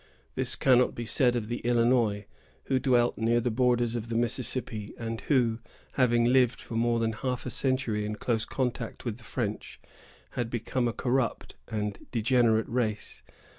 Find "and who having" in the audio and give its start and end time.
4.97-6.25